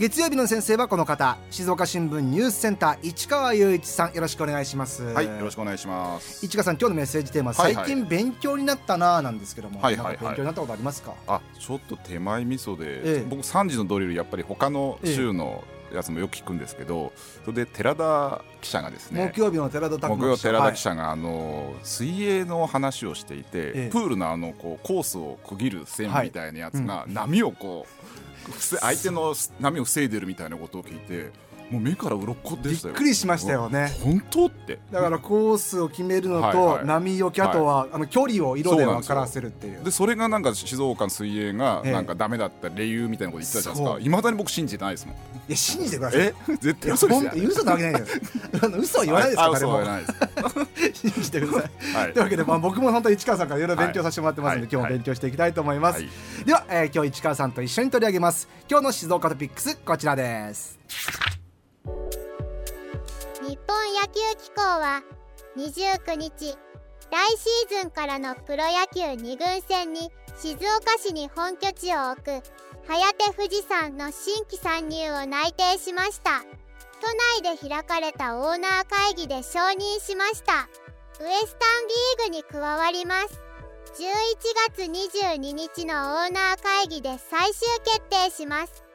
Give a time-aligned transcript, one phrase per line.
[0.00, 1.36] 月曜日の先生はこの方。
[1.50, 4.14] 静岡新聞ニュースセンター市川雄一さん。
[4.14, 5.02] よろしくお願いします。
[5.02, 6.42] はいよろしくお願いします。
[6.46, 11.12] 市川さん今日のメッセージテーマ、はいはい、最近勉強になったななんですけども、はいはいはい、勉強になったことありますか？
[11.26, 17.12] あちょっと手前味噌で、ええ、僕3時のドリルやっぱり他の州の、やつもよく聞くんですけど
[17.44, 31.30] それで寺田記者がですね木曜日の寺田木曜寺田記者があの、水泳の話をしていて、プールのあのこうコースを区切る線みたいなやつが、波をこう相手の波を防いでるみたいなことを聞いて
[31.70, 32.94] もう目から鱗でしたよ。
[32.94, 33.92] びっくりしましたよね。
[34.02, 34.78] 本当って。
[34.90, 39.84] だからコースを決めるのと、波よけあとは、あの距離を色で分からせるっていう。
[39.84, 44.06] でそれがなんか静岡の水泳がなんかダメだった理由みたいなこと言ってたじゃないですか。
[44.06, 45.16] いまだに僕信じてないですもん。
[45.16, 46.20] いや信じてください。
[46.20, 46.34] え？
[46.60, 47.32] 絶対嘘ですよ。
[47.48, 48.20] 嘘なわけないです
[48.78, 49.80] 嘘は言わないですから誰も。
[50.92, 56.04] 信じてください、はい、というわけで、まあ、僕も本当に市川さんからいろいろ勉強させてもらってますので、今日も勉強していきたいと思います、
[56.44, 58.48] では、えー、今日市川さんと一緒に取り上げます。
[58.68, 60.78] 今日の静岡トピックスこちらです
[63.50, 65.02] 日本野球機構は
[65.56, 66.54] 29日
[67.10, 70.08] 来シーズンからのプロ野球2軍戦に
[70.40, 72.30] 静岡市に本拠地を置く
[72.86, 76.44] 颯富士山の新規参入を内定しました。
[77.00, 80.68] 都内で開かれたオーナー会議で承認しました。
[81.20, 81.66] ウエスタ
[82.28, 83.40] ンリーグに加わります。
[83.98, 88.89] 11月22日のオーナー会議で最終決定します。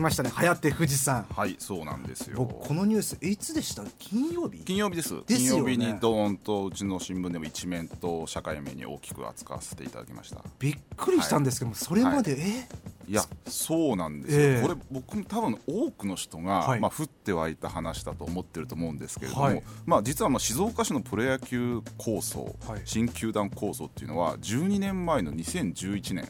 [0.00, 0.30] 来ましたね。
[0.30, 2.36] 颯富士山はいそうなんですよ。
[2.38, 3.84] 僕このニュースいつでした？
[3.98, 4.60] 金曜日？
[4.64, 10.42] 金曜日です、ね、金曜日にドーンとうちの新聞でも一面と社会面に大きく扱わせていただきました。
[10.58, 12.68] びっくりしたんですけども、はい、それまで、はい、え
[13.08, 26.28] いやそうなんですよ、えー、これ僕多分多くの人が、はい、まあ、降って湧いた話だと思ってると思うんですけれども、はい、まあ、実はまあ静岡市のプロ野球構想、はい、新球団構想っていうのは12年前の2011年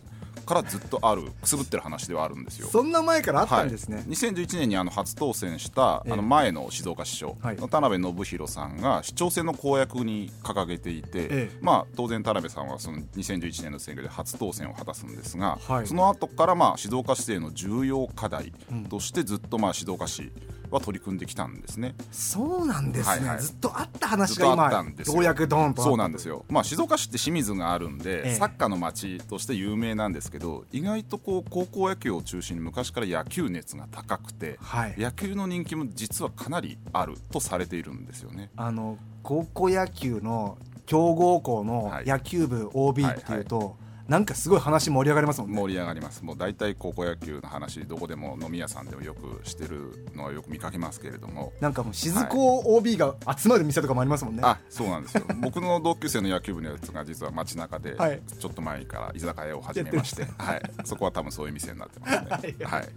[0.51, 2.67] からずっとあるくすぶってる話ではあるんですよ。
[2.69, 18.53] そんな前からあったんですね、はい、2011年にあの初当選したあの前の静岡市長の田辺信弘さんが市長選の公約に掲げていて、まあ、当然田辺さんはその2011年の選挙で初当選を果たすんですが、はい、その後からまあ静岡市政の重要課題
[18.89, 20.33] としてずっとまあ静岡市
[20.71, 21.95] は取り組んできたんですね。
[22.11, 25.19] そうなんですね、はいはい、ずっとあった話が今よ。
[25.19, 38.51] うやくドンとそうなんですよ、まあ、静岡市って清水があるんで、ええ、サッカーの街として有名なんですけど意外とこう高校野球を中心に昔から野球熱が高くて、はい、野球の人気も実はかなりあるとされているんですよね。
[38.57, 43.80] あの高校野球の強豪校の野球部 OB っていうと、はいはいはい
[44.11, 45.57] なんかすごい話盛り上がりますもんね。
[45.57, 46.25] 盛り上がります。
[46.25, 51.53] もう大体高校野球の話どこでも飲み屋さんでもよくしてるのはよく見かけますけれども。
[51.61, 55.23] なんかもう静子 OB が集まる店とかもありますもんね、はい、あそうなんですよ。
[55.41, 57.97] 僕の同級生の野球部のやつが実は街中で
[58.41, 62.57] ちょっと前から居酒屋を始めまして、はい、そこは多分そういう店になってますね。
[62.67, 62.89] はい、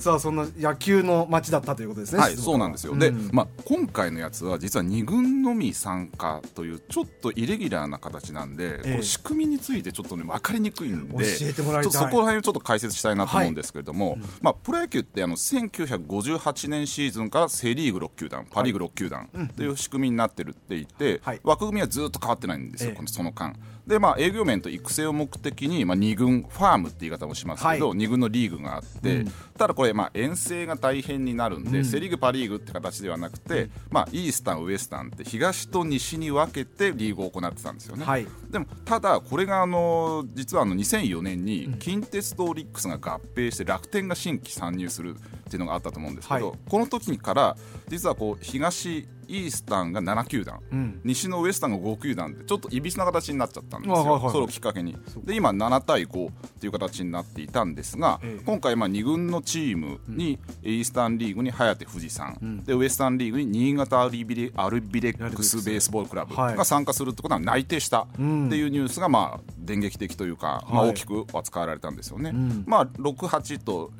[0.00, 2.36] さあそんな野球の街だったということですねはい。
[2.36, 14.20] そうなんですよ、うん、で、まあ、今回のやつは実は2軍のみ参加というちょっとイレギュラーな形なんで、ええ、仕組みについてちょっとね分かりにくいんでそこら辺をちょっと解説したいなと思うんですけれども、はい。
[14.40, 23.54] まあ、プロ野球ってあの1958年シーズンからセ・リーグ6球団パ・リーグ6球団という仕組みになってるって言って、はい、枠組みはずっと変わってないんですよ、ええ、その間。
[23.90, 38.04] でまあ、営業面と育成を目的に、まあ、2軍ファームって言い方もしますけど、はい、2軍のリーグがあって、うん、ただこれ、まあ、遠征が大変になるんで、うん、セ・リーグ、パ・リーグって形ではなくて、うん、まあ、イースタン、ウエスタンって東と西に分けてリーグを行ってたんですよね。
[38.04, 47.56] はい、でもただ、これがあの実はあの2004年に近鉄とオリックスが合併して楽天が新規参入するっていうのがあったと思うんですけど、はい、この時から
[47.88, 54.96] 実はこう東イースタンが7球団、うん、西のウエスタンが5球団でちょっといびつな形になっちゃったんですよ、はいはいはい、それをきっかけに。
[55.24, 72.32] で今7対5っていう形になっていたんですが、ええ、今回まあ2軍のチームに、うん、イースタンリーグに颯富士山、うん、でウエスタンリーグに新潟アルビレアルビレックスベースボールクラブが参加するってことは内定したっていうニュースがまあ電撃的というか、まあ、大きく扱われたんですよね。
[72.66, 73.92] まあ、68と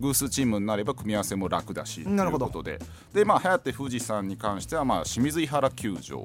[0.00, 2.78] 偶数チームになれば組み合わせも楽だしということで。
[3.12, 6.18] で、まあ、颯富士山に関しては、まあ、清水井原球場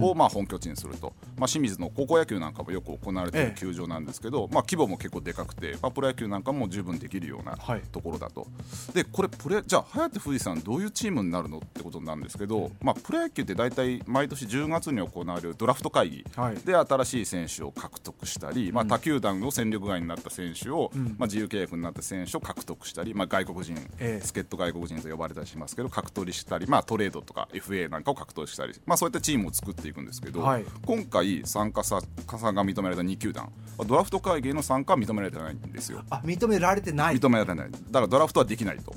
[0.00, 7.56] を、まあ、本拠地にすると、まあ、清水の高校野球なんかもよく行われている球場なんですけど、まあ、規模も結構でかくて、まあ、プロ野球なんかも十分できるような
[7.90, 8.46] ところだと、
[8.94, 16.24] でこれプレじゃあ颯富士山どういうチームになるのってことなんですけど、まあ、プロ野球って大体毎年10月に行われるドラフト会議。
[16.64, 23.76] で新しい選手を獲得したり、まあ、他球団の戦力外になった選手を、まあ、自由契約になった選手を獲得したり、まあ、外国人、
[24.22, 33.50] 助っ人外国人と呼ばれたりしますけど獲得したり、まあ、トレードとか FA なんかを獲得したり、まあ、そういったチームを作っていくんですけど、はい、今回参加さ加算が認められた2球団
[33.86, 36.02] ドラフト会議への参加は認められてないんですよ。
[36.10, 37.16] あ認められてない。
[37.16, 37.70] 認められてない。
[37.70, 38.94] だからドラフトはできないと。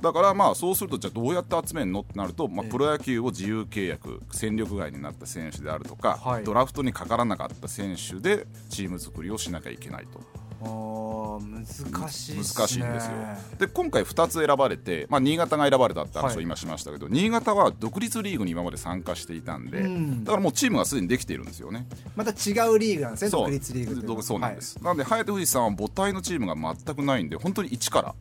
[0.00, 10.20] だからまあそうするとじゃあどうやって集めるのってなると、まあ、プロ野球を自由契約戦力外になった選手であるとか、はい、ドラフトにかからなかった選手でチーム作りをしなきゃいけないと。
[10.60, 13.12] 難しい、ね、難しいんですよ。
[13.58, 21.86] で今回2つ選ばれて、まあ、新潟が選ばれたって話を今しましたけど、はい、新潟は独立リーグに今まで参加していたんで、うん、だからもうチームがすでにできているんですよね。
[22.16, 28.14] また違うリーグなんですね独立リーグそうなんです、はい、なので颯富士さんは母体のチームが全くないんで本当に一から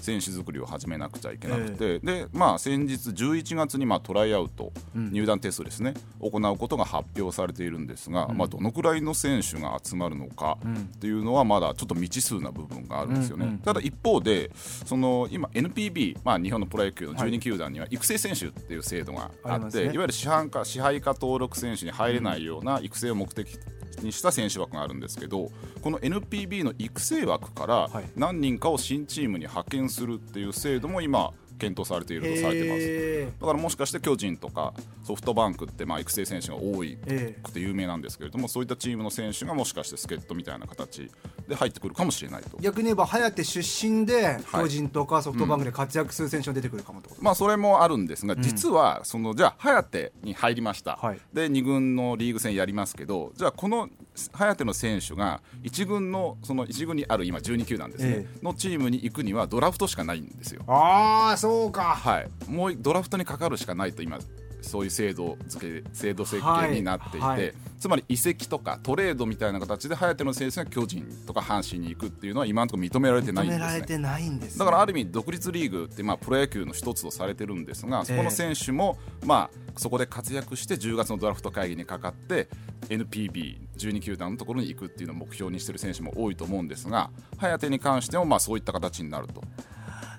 [0.00, 19.86] 選手作りを始めなくちゃいけなくて、うん、でまあ先日11月にまあトライアウト、うん、入団テストですね行うことが発表されているんですが、まあ、どのくらいの選手が集まるのかっていうのはまだちょっと未知数な部分があるんですよね、うんうん、ただ一方でその今 NPB、まあ、日本のプロ野球の12球団には育成選手っていう制度があって、はい。
[19.88, 23.58] ね、いわゆる市販か支配下登録選手に入れないような育成を目的
[24.02, 25.50] にした選手枠があるんですけど
[25.82, 33.40] この NPB の育成枠から何人かを新チームに派遣するっていう制度も今検討されているとされてます。
[33.40, 34.74] だからもしかして巨人とか
[35.04, 36.96] ソフトバンクってまあ育成選手が多い
[37.42, 41.10] くて有名なんですけれどもそういったチームの選手がもしかして助っ人みたいな形
[41.48, 42.58] で入ってくるかもしれないと。
[42.60, 53.88] 逆に言えば颯出身で巨人とかソフトバンクで活躍する選手が出てくるかもってこと、うん、まあそれもあるんですが、実はそのじゃあ颯に入りました、はい、で2軍のリーグ戦やりますけどじゃあこの
[54.32, 60.62] 颯の選手が1軍のその1軍にある今12球団ですね、ええ、のチームに行くにはドラフトしかないんですよ。
[60.66, 61.82] ああそうか。
[61.82, 62.28] はい。
[62.48, 64.18] もうドラフトにかかるしかないと今
[64.66, 67.42] そういう制度付け制度設計になっていて、はい。
[67.42, 82.48] はい、つまり移籍とかトレードみたいな形で颯の選手が巨人とか阪神に行くっていうのは今のところ認められてないんです、ね、認められてないんです、ね、だからある意味独立リーグってまあプロ野球の一つとされてるんですがそこの選手もまあそこで活躍して10月のドラフト会議にかかって
[82.88, 89.42] NPB12 球団のところに行くっていうのを目標にしている選手も多いと思うんですが颯に関してもまあそういった形になると。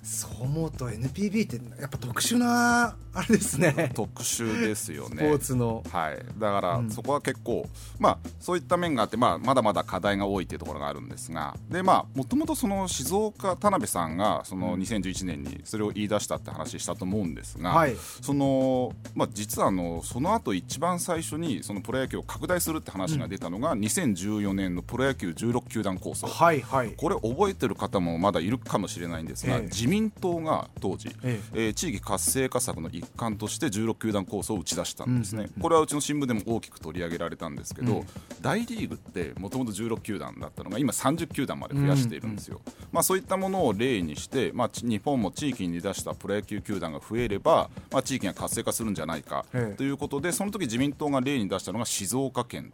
[0.03, 3.91] そう思うと NPB ってやっぱ特殊なあれですね。
[3.95, 5.17] 特殊ですよね。
[5.17, 5.83] スポーツの。
[5.91, 6.17] はい。
[6.37, 31.67] だからそこは結構、うん、まあそういった面があって、まあ、まだまだ課題が多いっていうところがあるんですがでまあもともとその静岡田辺さんがその2011年にそれを言い出したって話したと思うんですが、はい、そのまあ実はあのその後一番最初にそのプロ野球を拡大するって話が出たのが、うん、2014年のプロ野球16球団構想、はいはい、これ覚えてる方もまだいるかもしれないんですが、えー、自民党が当時、ええ。
[31.67, 38.05] えー、地域活性化策の一環として16球団構想を打ち出したんですね、うん、これはうちの新聞でも大きく取り上げられたんですけど、うん、
[38.41, 49.45] 大リーグってもともと16球団だったのが今30球団まで増やしているんですよ、うん、まあ、そういったものを例にして、まあ、日本も地域に出したプロ野球球団が増えれば、まあ、地域が活性化するんじゃないか
[49.77, 52.73] ということでその時自民党が例に出したのが静岡県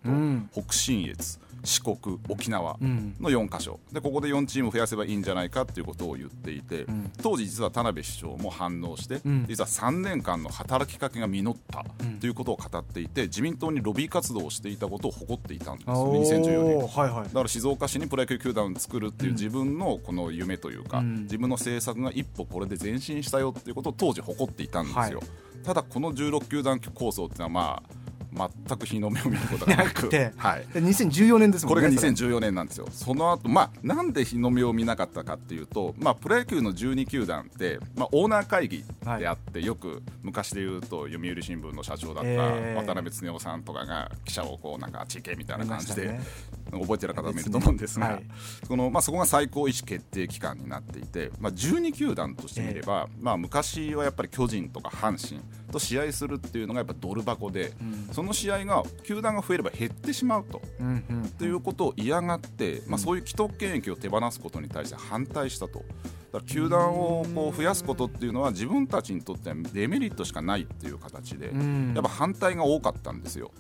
[0.51, 2.77] と北信越、四国沖縄
[3.19, 6.85] の4か所、でここで4チーム増やせばいいんじゃないかということを言っていて、
[7.21, 11.85] 当時実は田辺市長も反応して、実は3年間の働きかけが実った
[12.19, 15.87] ということを語っていて自民党にロビー活動をしていたことを誇っていたんです。
[15.87, 28.02] よ2014年、はいはい、だから静岡市にプロ野球球団を作るっていう自分のこの夢というか、自分の政策が一歩これで前進したよっていうことを当時誇っていたんですよ、はい、ただこの16球団構想っていうのはまあ
[28.33, 30.09] 全く日の目を見ることがなく。
[30.09, 32.87] て、はい、2014年ですもんねこれが2014年なんですよ。
[32.91, 38.83] その後まあなんで日の目を見なかったかっていうと、まあ、プロ野球の12球団って、まあ、オーナー会議
[39.19, 42.29] であって、はい、よく昔で言うと読売新聞の社長だった
[42.81, 46.21] 渡辺恒夫さんとかが記者をこうなんかあっち行けみたいな感じで、ね、
[46.79, 48.23] 覚えてる方もいると思うんですが、はい、
[48.67, 65.83] そのまあ、そこが最高意思決定機関になっていて、まあ、12球団としてみれば、まあ、昔はやっぱり巨人とか阪神と試合するっていうのがやっぱドル箱で、うん、その試合が球団が増えれば減ってしまうと、うんうん、ということを嫌がって、まあ、そういう既得権益を手放すことに対して反対したと。
[66.33, 71.51] だから球団をこう増やすことっていうのは自分たちにとってはデメリットしかないっていう形でや
[71.99, 73.51] っぱ反対が多かったんですよ。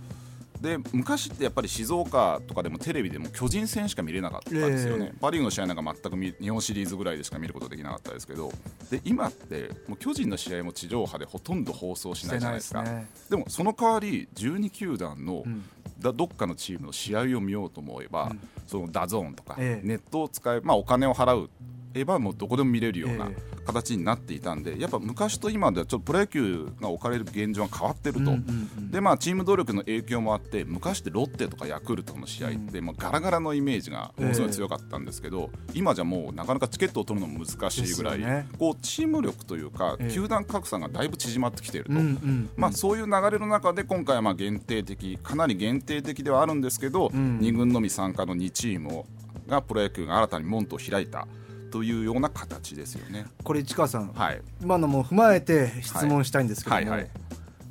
[0.63, 8.49] で昔ってやっぱり静岡とかでもテレビでも巨人戦しか見れなかったんですよね、えー、パ・リーグの試合なんか全く日本シリーズぐらいでしか見ることできなかったですけど。
[8.89, 12.83] で今ってもう巨人の試合も地上波でほとんど放送しないじゃないですか。
[12.83, 15.63] で、ね,、もその代わり12球団の、うん。
[15.99, 21.49] だどっかのチームの試合を見ようと思えば、うん、そのダゾーンとか、ネットを使えば、まあ、お金を払
[21.93, 23.29] えばもうどこでも見れるような
[23.65, 28.33] 形になっていたんでやっぱ昔と今ではちょっとプロ野球が置かれる現状が変わってると、うんうん
[28.77, 49.03] うん、でまあチーム努力の影響もあって昔ってロッテとかヤクルトの試合って、もうガラガラのイメージがものすごい強かったんですけど、えー、今じゃもうなかなかチケットを取るのも難しいぐらい、ね、こうチーム力というか、えー、球団格差がだいぶ縮まってきていると、うんうんうん、まあ、そういう流れの中で今回はまあ限定的かなり限定的ではあるんですけど、うん、2軍のみ参加の2チーム
[49.47, 51.27] がプロ野球が新たに門戸を開いた。
[51.73, 53.25] というような形ですよね。
[53.43, 56.87] これ市川さん、はい、今のも踏まえて質問したいんですけども、はい。
[56.87, 57.09] はいはい、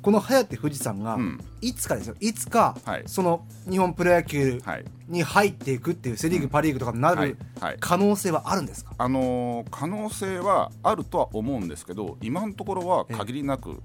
[0.01, 1.17] この颯富士山が、
[1.61, 2.15] いつかですよ？
[2.19, 4.61] いつか、その日本プロ野球
[5.07, 7.37] に入っていくっていうセ・リーグ、パ・リーグとかになる
[7.79, 13.81] 可能性はあるんですか、あのー、可能性はあるとは思うんですけど今のところは限りなく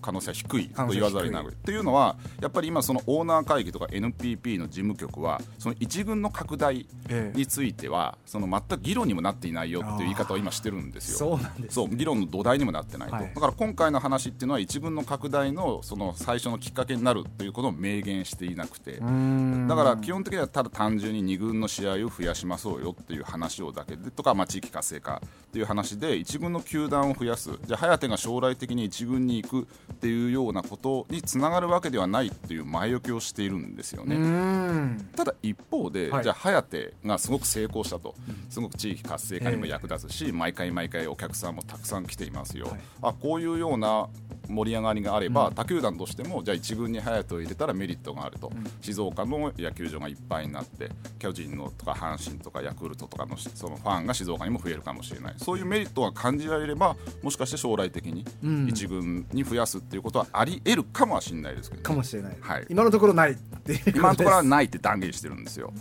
[0.00, 6.86] 可能性は低いと言わざるを得ないっていうのはやっぱり今そのオーナー会議とか NPP の事務局はその一軍の拡大
[7.34, 11.18] についてはその全く議論にもなっていないよっていう言い方を今してるんですよ。
[11.18, 19.00] そうなんです、そう議論の土台にもなってないと、はい、だから今回の話っていうのは一軍の拡大のその最初のきっかけになるということを明言していなくて。
[19.00, 27.50] だから基本的にはただ単純に2軍の試合を増やしましょうよっていう話をだけでとか、まあ、地域活性化っていう話で一軍の球団を増やす。
[27.64, 34.96] じゃあ颯が将来的に一軍に行くっていうようなことにつながるわけではないっていう前置きをしているんですよね。
[35.16, 38.14] ただ一方で、はい、じゃあ颯がすごく成功したと、
[38.48, 42.66] すごく地域活性化にも役立つし、えー、毎回毎回お客さんもたくさん来ていますよ。
[42.66, 44.08] はい、あこういうような
[44.50, 55.34] 盛り上がりがあれば、うん、他球団としてもじゃあ1軍に隼人を入れたらメリットがあると、うん、静岡の野球場がいっぱいになって巨人のとか阪神とかヤクルトとかのそのファンが静岡にも増えるかもしれない。
[55.38, 65.72] そういうメリットが感じられればもしかして将来的に1軍に増やすっていうことはあり得るかもしれないですけど、ね、かもしれない、はい、今のところないって今のところはないって断言してるんですよ。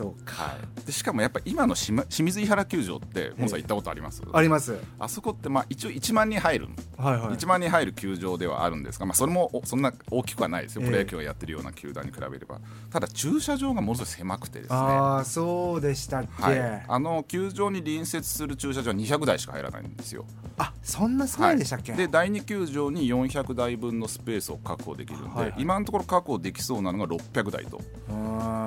[0.00, 4.78] そうか、はい、でしかもやっぱ今の清水井原球場って本さん行ったことあります、あります。
[4.98, 12.60] あそこってまあ一応1万人入る、はいはい、1万人入る球場ではあるんですが、まあ、それもそんな大きくはないですよ、プロ野球をやってるような球団に比べれば。
[12.90, 14.76] ただ駐車場がものすごい狭くてですね。
[14.78, 20.24] ああそうでしたっけ、はい、あの球場に隣接する駐車場は200台しか入らないんですよ。
[20.56, 27.80] あそんな少ないでしたっけ、はい、で第2球場に400台分のスペースを確保できるんで、はいはい、今のところ確保できそうなのが600台と。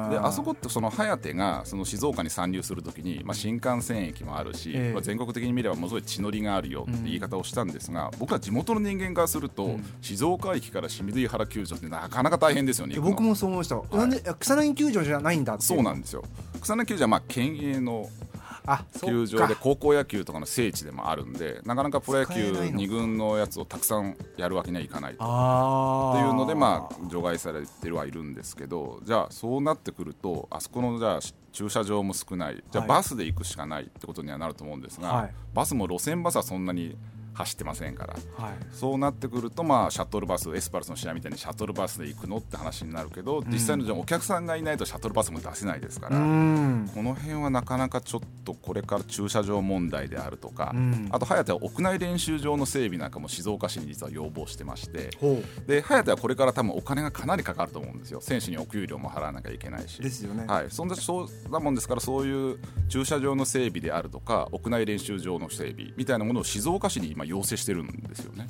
[0.10, 0.90] であそこってその
[1.24, 16.24] 颯がその静岡に参入するときに、まあ、新幹線駅もあるし、えー、まあ、全国的に見ればものすごい地のりがあるよって言い方をしたんですが、うん、僕は地元の人間からすると、うん、静岡駅から清水井原球場ってなかなか大変ですよね僕もそう思いました、はい、なんで草薙球場じゃないんだそうなんですよ。
[16.62, 18.10] 草薙球場はまあ県営の
[19.06, 26.12] 球場で高校野球とかの聖地でもあるんでなかなかプロ野球2軍のやつをたくさんやるわけにはいかないと。
[26.16, 31.20] っていうのでまあ除外されてはいるんですけどじゃあそうなってくるとあそこのじゃあ
[31.52, 32.64] 駐車場も少ない。
[32.72, 36.98] じゃあバスで行くしかないってことにはなると思うんですが、はい、バスも路線バスはそんなに
[37.34, 55.10] 走ってませんから、はい、そうなってくると、まあ、シャトルバスエスパルスの試合みたいにシャトルバスで行くのって話になるけど、うん、実際のじゃお客さんがいないとシャトルバスも出せないですから、この辺はなかなかちょっとこれから駐車場問題であるとか、うん、あと颯は屋内練習場の整備なんかも静岡市に実は要望してまして
[55.68, 58.22] で颯はこれから多分お金がかなりかかると思うんですよ。
[58.22, 60.02] 選手にお給料も払わなきゃいけないし。
[60.02, 62.60] ですよね、はい、そんなそうだもんですからそういう
[62.90, 68.48] 駐車場の整備であるとか屋内練習場の整備みたいなものを静岡市に今要請してるんですよね。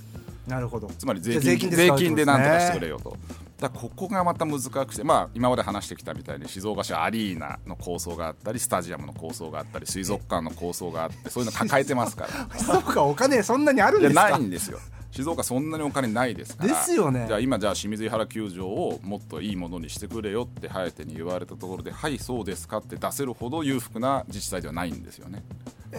[0.47, 0.87] なるほど。
[0.97, 3.15] つまり税金税金でなんとかしてくれよと。
[3.59, 12.49] だここがまた難しくて、まあ、今まで話してきたみたいに静岡市アリーナの構想があったりスタジアムの構想があったり水族館の構想があってそういうの抱えてますから。
[12.59, 14.31] 静岡お金そんなにあるんですか？
[14.31, 14.79] ないんですよ
[15.15, 16.69] 静岡そんなにお金ないですから。
[16.73, 17.25] ですよね。
[17.27, 25.43] じゃあ今じゃあ清水原球場をもっといいものにしてくれよって颯に言われたところではいそうですかって出せるほど裕福な自治体ではないんですよね。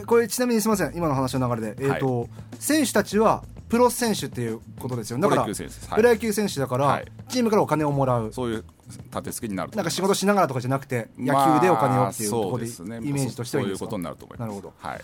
[0.07, 0.97] これちなみにすみません。
[0.97, 2.29] 今の話の流れで、えーと、はい、
[2.59, 8.33] 選手たちはプロ選手っていうことですよだからプロ野球選手だから、はい、チームからお金をもらう。
[8.33, 8.65] そういう
[9.11, 13.89] 立て付けになるなんか仕事しながらとかじゃなくて野球でお金をっていうところで、まあね、イメージとしてはいいですか？
[13.91, 14.49] そういうことになると思います。
[14.49, 15.01] なるほど、はい、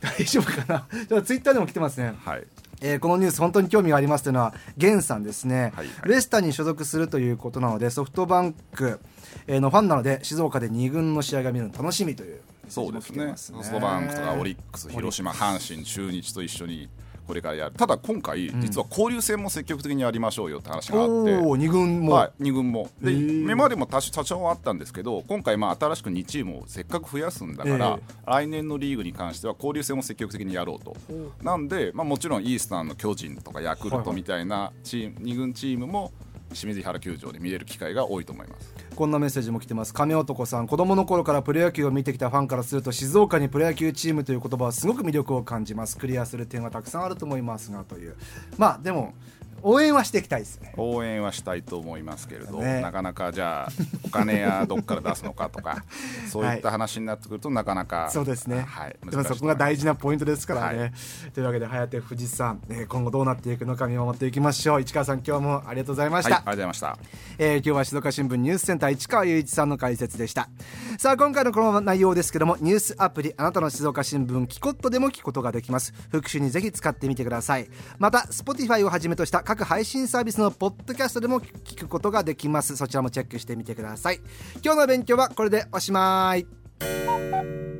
[0.18, 0.86] 大丈夫かな？
[1.08, 2.14] じゃあツイッターでも来てますね。
[2.24, 2.46] はい
[2.82, 5.86] えー、このニュース本当に興味がありますというのは源さんですね、はい。
[5.86, 9.00] はい、レスターに所属するということなのでソフトバンク
[9.48, 13.34] のファンなので静岡で2軍の試合が見るの楽しみというそうですね。
[13.36, 16.88] ソフトバンクとかオリックス広島阪神中日と一緒に
[17.26, 17.74] これからやる。
[17.76, 21.12] ただ今回、実は交流戦も積極的にやりましょうよって話があって。
[21.12, 22.90] お2軍も、はい、2軍も。
[23.00, 30.96] で今までも多少あったんですけど今回まあ新しく2チームをせっかく増やすんだから、来年のリーグに関しては交流戦も積極的にやろうと。
[31.42, 36.12] なんで、まあ、もちろんイースタンの巨人とかヤクルトみたいなチーム、はいはい、2軍チームも
[36.54, 38.74] 清水原球場で見れる機会が多いと思います。
[38.94, 39.94] こんなメッセージも来てます。
[39.94, 45.96] 亀男さん子供の頃からプロ野球を見てきたファンからすると静岡にプロ野球チームという言葉はすごく魅力を感じます。
[45.96, 48.16] クリアする点はたくさんあると思いますがという。
[48.58, 49.14] まあでも
[49.62, 50.72] 応援はしていきたいですね。
[50.76, 53.72] 応援はしたいと思いますけれど、ね、なかなかじゃあ
[54.04, 55.84] お金やどっから出すのかとか
[56.28, 60.92] そういった話になってくるとなかなかそうですね、はい、でもそこが大事なポイントですからね、はい、
[61.32, 64.80] というわけで早手富士山、ね、今後どうなっていくのか見守っていきましょう。
[64.80, 66.98] 市川さん今日もありがとうございました、はい、ありがとうございました、
[67.38, 70.48] えー、今日は静岡新聞ニュースセンター市川雄一さんの解説でした。
[70.98, 75.92] さあ今回のこの内容ですけどもニュースアプリあなたの静岡新聞キコットでも聞くことができます。
[76.10, 77.68] 復習にぜひ使ってみてください。
[77.98, 82.74] また Spotify をはじめとした各配信サービスのポッドキャストでも聞くことができます。
[82.74, 84.20] そちらもチェックしてみてください。
[84.64, 87.71] 今日の勉強はこれでおしまい。